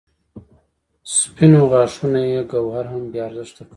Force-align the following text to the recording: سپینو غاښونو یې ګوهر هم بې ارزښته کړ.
سپینو 1.17 1.61
غاښونو 1.71 2.21
یې 2.31 2.41
ګوهر 2.51 2.85
هم 2.93 3.03
بې 3.11 3.19
ارزښته 3.27 3.61
کړ. 3.65 3.69